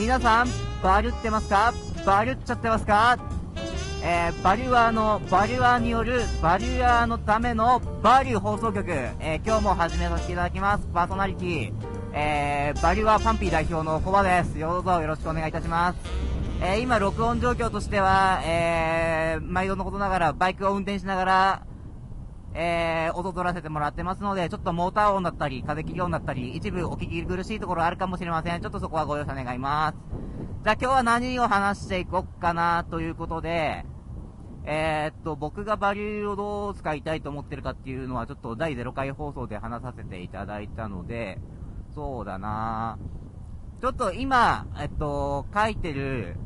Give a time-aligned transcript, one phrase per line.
[0.00, 0.48] 皆さん、
[0.82, 1.74] バリュってますか？
[2.06, 3.18] バリュっちゃってますか？
[4.02, 10.88] えー、バリュアーの、バリュアーによる、バリュアーのためのバリュー放送局、えー、今日も始めさせていただきます。
[10.94, 11.72] パーソナリティ、
[12.14, 14.58] えー、バリュアーパンピー代表のコバです。
[14.58, 15.98] どうぞよろしくお願いいたします。
[16.62, 21.62] えー、今、録音状況としては、えー、毎度のことながら、バイクを運転しながら、
[22.54, 28.60] えー、音取らせてもらってますので、ちょっとモーター音だったり、風切り音だったり、一部お聞き苦しいところあるかもしれません。
[28.60, 29.96] ちょっとそこはご容赦願います。
[30.64, 33.86] じゃあ今日は何を話していこっかなということで、
[34.64, 41.38] えー、っと、僕がバリューをどう使いたいと思ってるかっていうのはちょっと第0回放送で話させていただいたので、
[41.94, 42.98] そうだな
[43.80, 46.36] ちょっと今、えっと、書いてる、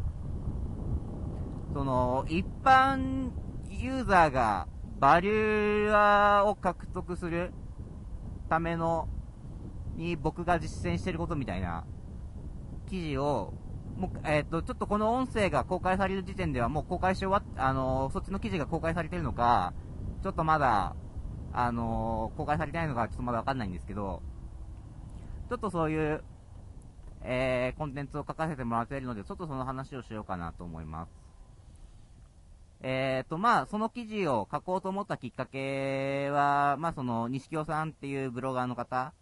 [1.73, 3.31] その、一般
[3.69, 4.69] ユーザーが
[5.05, 7.52] バリューを獲得する
[8.48, 9.06] ための、
[9.97, 11.84] に僕が実践してることみたいな
[12.88, 13.52] 記事を、
[13.98, 19.75] もう、えっ、ー、と、ちょっとこの音声が公開される時点ではもう公開し終わっ、あのー、そっちの記事が公開されてるのか、
[20.22, 20.97] ちょっとまだ、
[21.52, 24.22] あのー、公開されてないのかちょっとまだわかんないんですけど、
[25.50, 26.25] ちょっとそういう、
[27.25, 31.34] えー、コンテンツを書かせてもらっているので、ちょっとその話をしようかなと思います。
[32.87, 39.15] えっ、ー、と、まあ、その記事を書こうと思ったきっかけは、まあ、その、西尾さんっていうブロガーの方、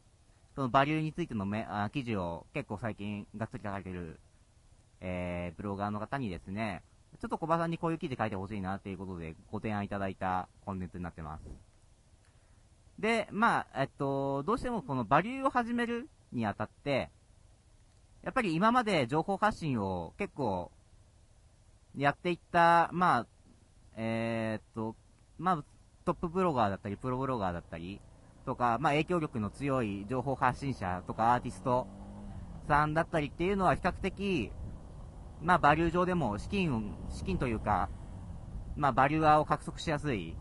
[0.56, 4.18] そのバリューについてのめあ記事を結構最近がっつり書かれてる、
[5.00, 6.82] えー、ブロガーの方にですね、
[7.20, 11.42] ちょっと小葉さんにこういう記事書いてほしいなっていうことでご提案いただいたコンテンツになってます。
[12.98, 17.10] で、まあ、えっと、どうしてもこのバリューを始めるにあたって、
[18.24, 20.72] やっぱり今まで情報発信を結構
[21.96, 23.26] やっていった、まあ、
[23.96, 24.96] えー、っと、
[25.38, 25.64] まあ、
[26.04, 28.00] トップブロガーだったり、プロブロガーだったり、
[28.44, 31.86] とか、まあ、影響力の強い情報発信者とかアーティスト
[32.68, 34.50] さんだったりっていうのは比較的、
[35.40, 37.88] まあ、バリュー上でも資金、資金というか、
[38.76, 40.36] まあ、バリューアーを獲得しやすい、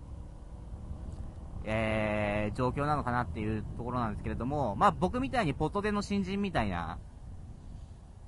[1.63, 6.99] えー、状況なのかなっていうところなんですけれども、まあ、僕みたいにポトでの新人みたいな、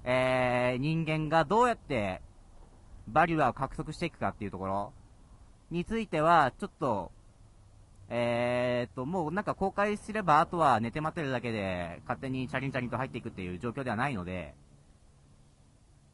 [0.03, 2.21] えー、人間がどうやって
[3.07, 4.93] バリュアーを獲得していくかっていうところ、
[5.73, 7.11] については、ちょっと、
[8.09, 14.53] えーと、もうなんか公開すれば、あとは寝て待ってるだけで、勝手にチャリンチャリンと入っていくっていう状況ではないので、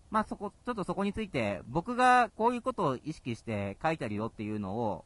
[0.09, 5.03] まあそこ、ちょっとそこについて、僕がこういうことを意識して書いてあるよっていうのを、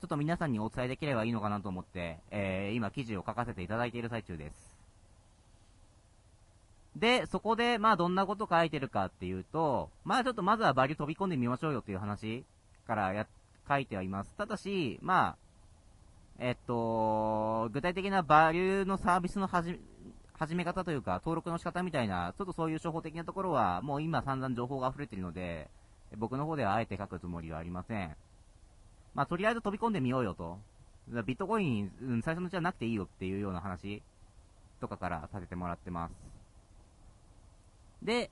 [0.00, 4.72] ちょっと皆さんにお伝えできればいいのかなと思って、えー、今記事を書かせていただいている最中です。
[6.96, 12.44] で、そこで、まあどんなこと書いてるかっていうと、まあちょっとまずはバリュー飛び込んでみましょうよっていう話
[12.86, 13.26] からやっ
[13.72, 14.34] 書いてはいます。
[14.36, 15.36] ただし、まあ、
[16.38, 19.78] えっと、具体的なバリューのサービスの始
[20.34, 25.70] 始め方というか、登録の仕方みたいな、ちょっとそういう処方的なところは、もう今散々情報が溢れているので、
[26.18, 28.16] 僕の方ではあえて書くつもりはありません。
[29.14, 30.58] まあ、とりあえず飛び込んでみようよと。
[31.26, 34.02] ビットコイン、うん、最初のうちはなくていいよっていうような話
[34.80, 36.14] とかからさせてもらってます。
[38.02, 38.30] で、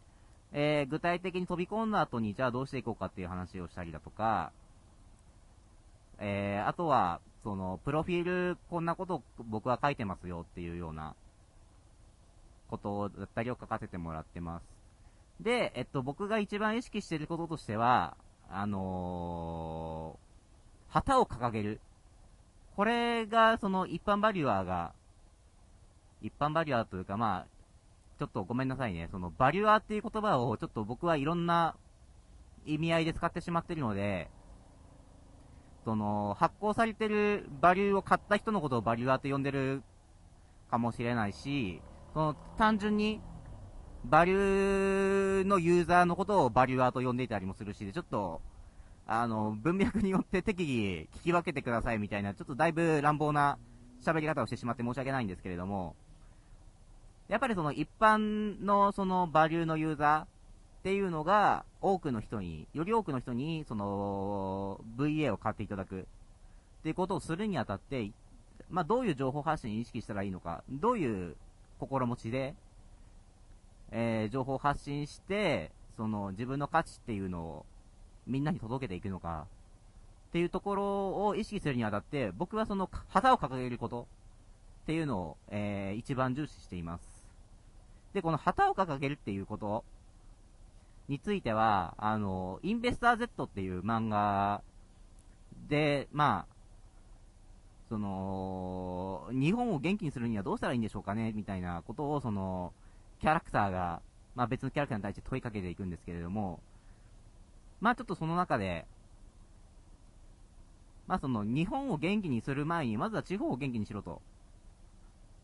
[0.53, 4.53] えー、具体的に飛び込んだ後に、じゃあどうしていこうかっていう話をしたりだとか、
[6.21, 11.17] えー、あとは、その、プロフィール、こんなこと僕は書いてますよっていうような、
[12.71, 14.65] ことだったりを書かせてもらってます。
[15.41, 18.17] で、えっと、僕が一番意識してることとしては、
[18.49, 21.81] あのー、旗を掲げる。
[22.77, 24.93] これが、その、一般バリュアーが、
[26.23, 27.47] 一般バリュアーというか、まあ、
[28.19, 29.09] ちょっとごめんなさいね。
[29.11, 31.75] その、バリュアーっていう言葉を、ちょっと僕はいろんな
[32.67, 34.31] 意味合いで使ってしまってるので、
[35.85, 39.83] その、発行されてるバリューを買った人のことをバリュアーと呼んでる
[40.71, 41.81] かもしれないし、
[42.13, 43.21] その、単純に、
[44.05, 48.41] バリューのユーザーのことをバリュアーと呼んでいたりもするし、ちょっと、
[49.07, 53.59] あの、文脈によって適宜聞き分けてくださいみたいな、ちょっとだいぶ乱暴な
[54.03, 55.97] 喋り方をしてしまって申し訳ないんですけれども、
[57.29, 60.40] やっぱりその一般のそのバリューのユーザー、
[60.81, 68.11] っていうのが、多くの人に、より多くの人に、その、VA を買っていただく、っていうことをするにあたって、
[68.71, 71.37] まあ、どういう情報発信を意識したらいいのか、どういう
[71.79, 72.55] 心持ちで、
[73.91, 77.67] えー、情報発信して、その、自分の価値っていうのを、
[78.27, 79.47] みんなに届けていくのか、
[80.29, 84.09] っていうところを意識するにあたって、僕はその、旗を掲げること
[84.85, 87.23] っていうのを、えー、一番重視しています。
[88.15, 89.85] で、この旗を掲げるっていうこと
[91.11, 94.63] については、あの、インベスター Z っていう漫画
[95.69, 96.55] で、まあ、
[97.89, 102.73] その、日本を元気にするにはどうしたらいいんでしょうかねみたいなことを、その、
[103.21, 104.01] キャラクターが
[104.35, 106.61] まあ別のキャラクターに対して問いかけていくんですけれども、
[107.81, 108.87] まあちょっとその中で、
[111.07, 114.23] まあその日本を元気にする前に、まずは地方を元気にしろと。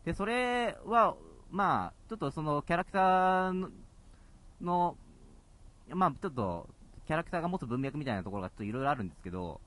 [0.05, 1.15] で、それは、
[1.51, 3.69] まあ、ちょっとそのキャラクター
[4.61, 4.95] の、
[5.93, 6.67] まあちょっと、
[7.05, 9.61] キャラクターが持つ文脈みたいなところがちょっといろいろあるんですけど、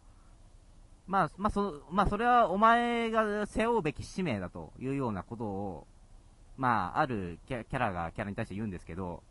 [1.06, 5.86] まあ、まあ、そ、まあ、それはお前が背負うべき使命だというようなことを、
[6.56, 9.22] まあ、あるキャラがキャラに対して言うんですけど、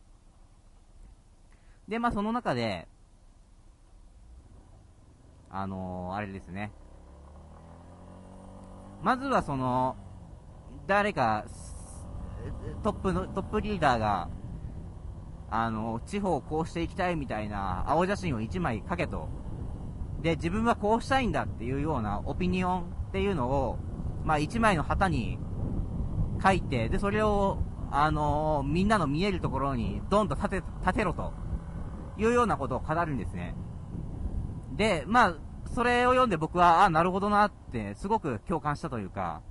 [1.87, 2.87] で、まあ、その中で、
[5.49, 6.71] あのー、あれですね。
[9.01, 9.95] まずはその、
[10.85, 11.45] 誰か、
[12.83, 14.29] トップの、トップリーダーが、
[15.51, 19.29] あの、地方をこうしていきたいみたいな青写真を1枚書けと。
[20.21, 23.79] で、自分はこうしたいんだっていうようなオピニオンっていうのを、
[24.25, 25.39] まあ1枚の旗に
[26.43, 27.59] 書いて、で、それを、
[27.91, 31.33] あのー、みんなの見えるところにドンと立て、立てろと
[32.17, 33.55] いうようなことを語るんですね。
[34.75, 35.35] で、まあ、
[35.73, 39.41] それを読んで僕は、あ、なるほどなって、すごく共感したというか、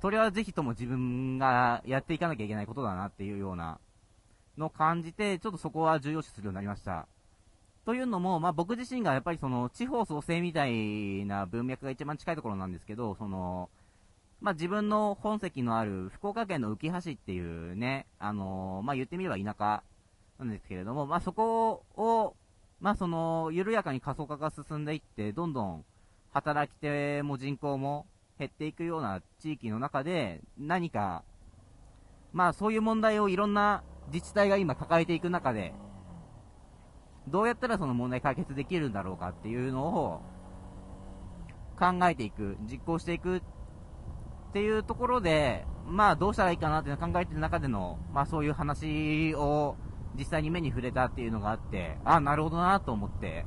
[0.00, 3.78] それはぜひとも自分がやっていかなきゃいけないことだなっていうような
[4.58, 7.06] の感じて、ちょっとそこは重要視するようになりました。
[7.84, 13.68] というのも、まあ、僕自身がやっぱりその地方創生みたいな文脈が一番近いところなんですけど、その、
[14.40, 19.82] まあ、自分の本籍のある福岡県の浮橋っていうね、あの、まあ、言ってみれば田舎
[20.38, 22.34] なんですけれども、まあ、そこを、
[22.80, 25.84] まあ、その、緩やかに過疎化が進んでいって、どんどん
[26.32, 28.06] 働き手も人口も
[28.38, 31.22] 減っていくような地域の中で、何か、
[32.32, 35.74] まあ、そういう問題をいろんな自治体が今抱えていく中で、
[37.28, 40.20] どうやったらその問題解決できるんだろうかっていうのを
[41.78, 43.42] 考えていく、実行していくっ
[44.52, 49.76] ていうところで、まあどうしたらいいかなっていうのを考えてる中での、まあそういう話を
[50.16, 53.44] 実際に目に触れたっていうのがあって、ああ、なるほどなと思って、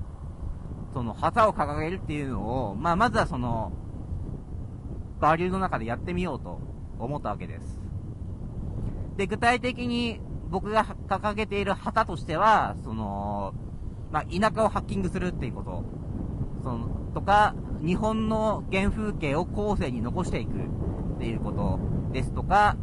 [0.93, 3.71] その旗を掲げるっていうのを、まあまずはその、
[5.19, 6.59] バリューの中でやってみようと
[6.99, 7.79] 思ったわけです。
[9.15, 13.53] で、具体的に僕が掲げている旗としては、その、
[14.11, 15.83] まあ、田舎をハッキングするっていうこと、
[16.63, 21.79] その、とか、日本の原風景を後世に残していくっていうこと
[22.13, 22.77] ですとか、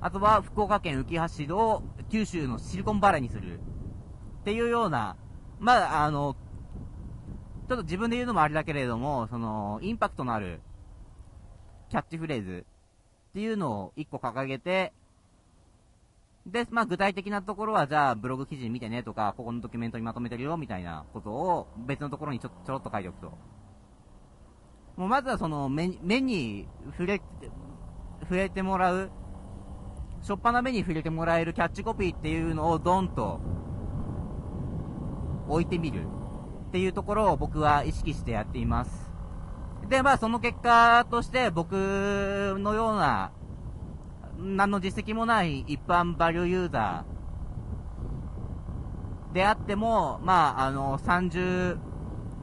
[0.00, 5.16] あとは福岡県浮橋を九州のシリコンバレーにするっていうような、
[5.58, 6.36] まあ、あの、
[7.68, 10.60] ちょっと自分で言うのもあれだけれども、その、インパクトのある
[11.90, 12.66] キャッチフレーズ
[13.30, 14.92] っていうのを一個掲げて、
[16.46, 23.32] で、まあ具体的なところは、じゃあブログ記事見てねとか、ここのドキュメントにまとめてるよみたいなことを別のところにちょちょろっと書いておくと。
[24.96, 27.22] もうまずはその目目に触れ、
[28.22, 29.10] 触れてもらう、
[30.22, 33.40] しょっぱな目に触れてもらえるキャッチコピーっていうのをドンと
[35.48, 36.04] 置いてみる
[36.68, 39.10] っていうところを僕は意識してやっています。
[39.88, 41.72] で、まあその結果として僕
[42.58, 43.32] のような
[44.40, 51.78] 何の実績もない一般バリューユーザーであっても、まあ、あの、30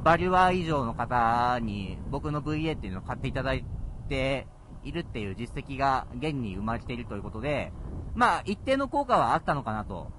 [0.04, 3.66] バリュアー以上の方に僕の VA っていうのを買っていただい
[4.08, 4.48] て
[4.84, 7.74] いるっていう実績が現に生まれているということで、
[8.16, 10.12] まあ、一定の効果はあったのかなと、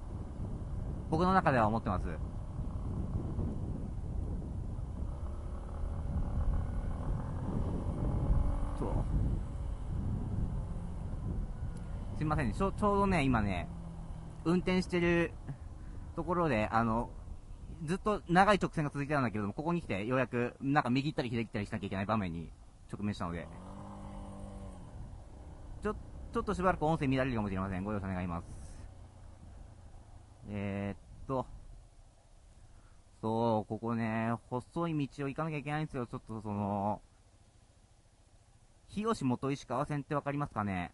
[1.09, 2.05] 僕の中では思ってます。
[12.19, 13.69] すいませんね、ちょうどね、今ね、
[14.43, 15.31] 運転してる
[16.17, 17.09] ところで、あの、
[17.85, 22.51] ずっと長い直線が続いてたんだけれども、ここに来て、ようやく、なんか右行ったり左行ったりしなきゃいけない場面に
[22.91, 23.47] 直面したので、
[25.81, 27.85] ちょ、ちょっとしばらく音声乱れるかもしれません。
[27.85, 28.45] ご容赦願います。
[30.49, 31.45] えー、っと、
[33.21, 36.05] そう、ここね、細い道を行かなきゃいけないんですよ。
[36.05, 37.01] ちょっとその、
[38.89, 40.91] 日吉元石川線ってわかりますかね？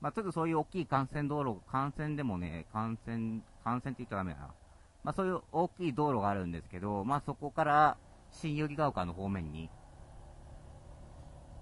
[0.00, 4.54] まあ、ちょっとそういう大きい幹線道路、幹線でもね、幹線、幹線って言ったらダメだな。
[5.02, 7.96] まあ、そういう大きい道路があるんですけど、まあ、そこから
[8.30, 9.70] 新百合ヶ丘の方面に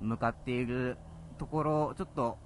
[0.00, 0.96] 向かっている
[1.38, 2.38] ところ、ちょっと、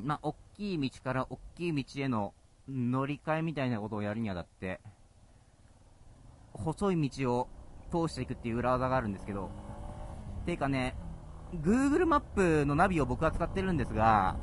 [0.00, 2.34] まあ、大きい道から大きい道への
[2.68, 4.80] 乗り換えみたいなことをやるにあたって、
[6.52, 7.48] 細い道を
[7.90, 9.50] 通していくっていう裏技があるんですけど、
[10.44, 10.96] ていうかね、
[11.54, 14.36] Google マップのナビを僕は使ってるんですが、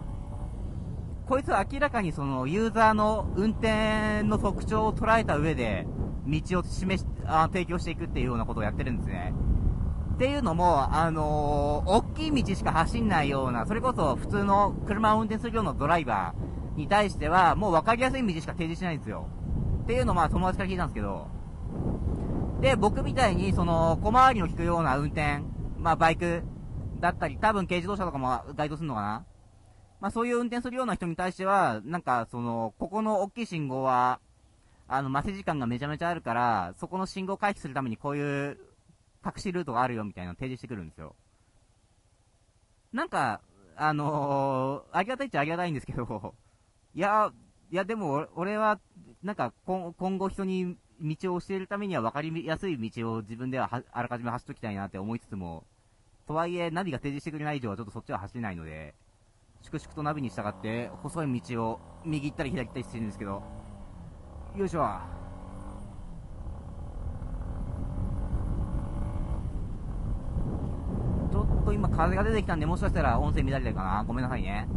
[1.28, 5.88] こいつは明らかにそのユーザーの運転の特徴を捉えた上で、
[6.28, 9.34] 道を示し、あ提供していくっていうようなことをやってるんですね。
[10.16, 19.28] っていうのも、あのー、大きい道しか走んないような、それこそ普通の車を運転するようなドライバーに対しては、もう分かりやすい道しか提示しないんですよ。
[19.84, 21.28] っていうのをまあ友達から聞いたんですけど、
[22.62, 25.40] で、僕みたいに、その、小回りの利くような運転、
[25.78, 26.44] まあバイク
[27.00, 29.26] だったり、多分軽自動車とかも該当するのかな？
[30.02, 34.20] まあそういう運転するような人に対しては、なんかその、ここの大きい信号は、
[34.88, 38.58] あの、待ち時間がめちゃめちゃあるから、そこの信号回避するためにこういう
[39.26, 41.16] 隠しルートがあるよみたいなの提示してくるんですよ。
[42.92, 43.42] なんか、
[43.76, 46.34] あのー、ありがたいっちゃありがたいんですけど、
[46.96, 47.32] いや、
[47.72, 48.80] いやでも俺は、
[49.22, 55.66] なんか今後人に道を教えるためには分かりやすい道を自分ではあらかじめ走っときたいなって思いつつも、
[56.30, 58.94] とはいえナビが提示してくれない以上はちょっとそっちは走れないので、
[59.64, 63.42] 粛々とナビに従って細い道を右行ったり左行ったりしてるんですけど、
[64.56, 64.88] よいしょ。
[71.32, 74.68] ちょっと今風が出てきたんで、もしかしたら音声乱れてるかなごめんなさいね。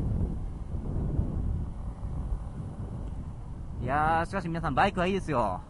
[3.82, 5.60] いやー、しかし皆さんバイクはいいですよ。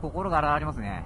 [0.00, 1.04] 心が現れますね。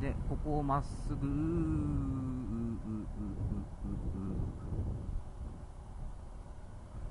[0.00, 1.26] で、ここをまっすぐ、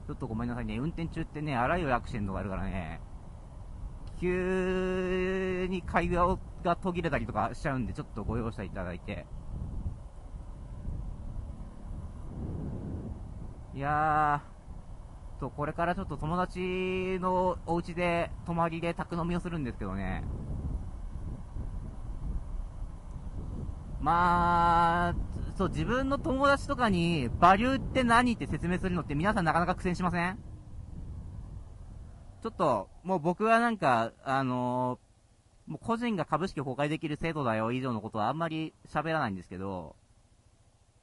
[0.08, 0.78] ちょっとごめんなさいね。
[0.78, 3.02] 運転中ってね、あらゆるアクシデントがあるからね、
[4.20, 9.26] 急に会話が途切れたりとかしちゃうんで、ちょっとご容赦いただいて。
[13.74, 20.24] いやー、と、これからちょっと友達のお家で泊まりで宅飲みをするんですけどね。
[24.06, 25.16] まあ、
[25.58, 30.38] そう、自分の友達とかに、バリューって何って説明するのって皆さんなかなか苦戦しません？
[32.44, 39.96] ちょっと、もう僕はなんか、あのー、もう個人が株式を公開できる制度だよ以上のことはあんまり喋らないんですけど、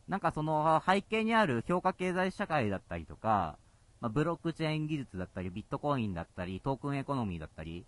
[0.06, 3.59] なんかその背景にある評価経済社会だったりとか、
[4.00, 7.85] まあ、ブロックチェーン技術だったり、ビットコインだったり、トークンエコノミーだったり、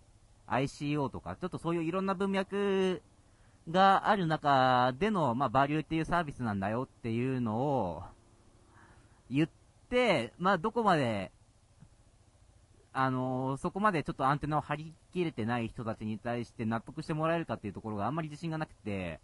[0.49, 3.01] ICO とか、ちょっとそういういろんな文脈
[3.69, 8.03] がある中での、まあ、 VALU っていうサービスなんだよっていうのを
[9.29, 9.49] 言っ
[9.89, 11.31] て、まあ、どこまで、
[12.93, 19.19] あのー、そこまでちょっとアンテナを張り切れてない人たちに対して納得してもらえるかっていうところがあんまり自信がなくて、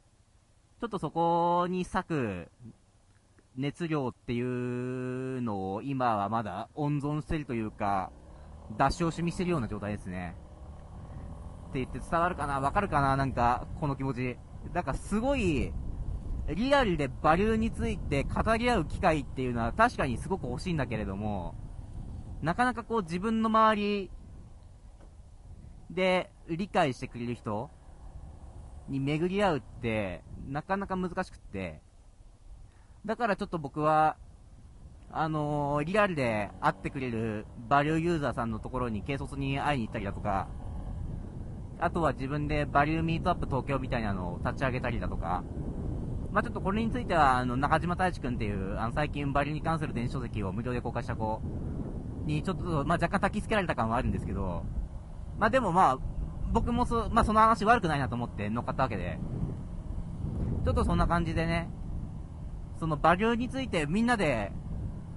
[0.81, 2.51] ちょっとそこに割く
[3.55, 8.11] 熱量っていうのを今はまだ温存してるというか、
[8.77, 10.35] 出し惜しみしてるような状態ですね。
[11.71, 14.37] って言って伝わるかなわかるかななんか、この気持ち。
[14.73, 15.73] なんかすごい、
[16.53, 21.55] リアルでバリューについて語り合う機会っていうのは確かにすごく欲しいんだけれども、
[22.41, 24.11] なかなかこう自分の周り
[25.89, 27.69] で理解してくれる人
[28.89, 31.81] に巡り合うって、なかなか難しくって、
[33.05, 34.17] だからちょっと僕は、
[35.13, 40.47] あのー、リアルで会ってくれるバリューユーザーさんのところに軽率に会いに行ったりだとか、
[41.81, 45.43] あとは自分でバリューミートアップ東京みたいなのを立ち上げたりだとか、
[46.31, 51.41] まあ、ちょっとこれについては、あの、中島太一君っていう、あの、最近バリューに関する電子書籍を無料で公開した子
[52.25, 54.63] に、ちょっと、まあ、若干焚き付けられた感はあるんですけど、
[55.39, 55.97] まあ、でもまあ、
[56.53, 59.19] 僕もそ、まあ、その話悪くないなと思って乗っかったわけで、
[60.63, 61.69] ちょっとそんな感じでね、
[62.79, 64.51] そのバリューについてみんなで、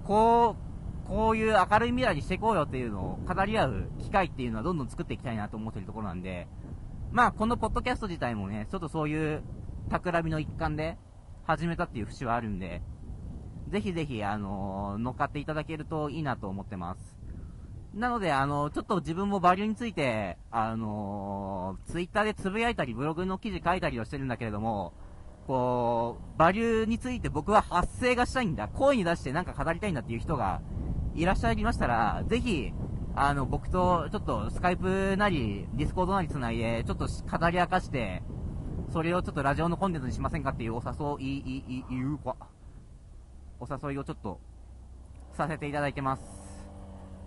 [0.04, 0.73] こう、
[1.08, 6.48] こういう明るい未来にしていこうよっていうのを語り合う機会っていうのはどんどん作っていきたいなと思ってるところなんで、
[7.12, 9.42] まあこのポッドキャスト自体もね、ちょっとそういう
[9.90, 10.98] 企みの一環で
[11.44, 12.82] 始めたっていう節はあるんで、
[13.68, 17.18] ぜひぜひ、あのー、乗っかっていただけるといいなと思ってます。
[17.94, 24.92] なので、あの、ちょっと自分もバリューについて、あのー、ツイッターでつぶやいたり、ブログの記事書いたりをしてるんだけれども、
[25.46, 30.60] こう、バリューについて僕は発声がしたいんだ、声に出してなんか語りたいんだっていう人が
[31.14, 32.72] いらっしゃいましたら、ぜひ、
[33.14, 38.22] あの、僕とちょっとスカイプなり、ディスコードなり繋いで、ちょっと語り明かして、
[38.92, 40.82] それをちょっとラジオのコンテンツにしませんかっていうお
[41.18, 42.36] 誘い、い、い、い、うか。
[43.60, 44.40] お誘いをちょっと、
[45.32, 46.22] させていただいてます。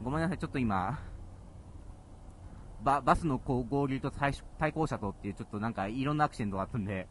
[0.03, 0.99] ごめんなさい、ちょっと今、
[2.83, 4.33] ババスの合流と対
[4.73, 7.07] 向車とっていうちょっとなんかいろんなアクシデントがあったんで、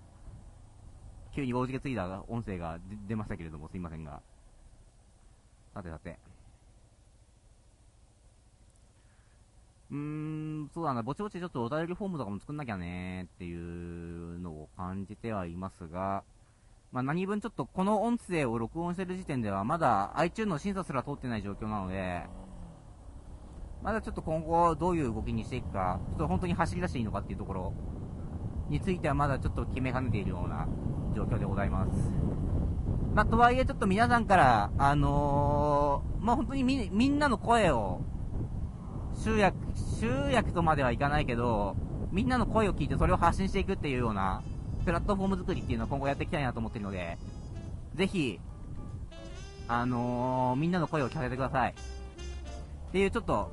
[1.35, 2.79] 急に大事けついた音声が
[3.09, 4.21] 出ましたけれども、すいませんが。
[5.75, 6.36] さてさて。
[9.91, 16.25] うーん、そうだな、ぼちぼちちょっとお便りフォームとかも作んなきゃねーっていうのを感じてはいますが、
[16.93, 22.25] まあ、何分ちょっとこの音声を録音してる時点ではまだ iTunes の審査すら通ってない状況なので、
[23.83, 27.73] まだちょっと今後どういう動きにしていくか、ちょっと本当に走り出していいのかっていうところ
[28.69, 30.67] についてはまだちょっと決めかねているような
[31.15, 32.11] 状況でございます。
[33.15, 38.01] まあ、とはいえちょっと皆さんから、あのー、まあ、本当にみ、みんなの声を
[39.17, 39.57] 集約、
[40.01, 41.77] 集約とまではいかないけど、
[42.13, 44.43] みんなの声を聞いてそれを発信していくっていうような、
[44.85, 47.19] プラットフォーム作りっていうのを今後やっていきたいなと思ってるので、
[47.95, 48.39] ぜひ、
[49.69, 51.71] あのー、みんなの声を聞かせてください。
[51.71, 53.51] っていうちょっと、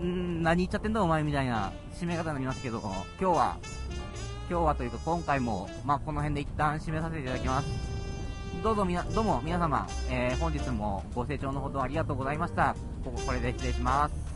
[0.00, 3.56] ん何言っちゃってんだお前みたいな締め方になりますけど、今日は、
[4.48, 7.91] 今日はというか今回も、まあ、この辺で一旦締めさせていただきます。
[8.60, 12.76] どうぞみな、どうも皆様、えー、本日もご清聴のほどありがとうございました。
[13.04, 14.31] ここ、これで失礼します。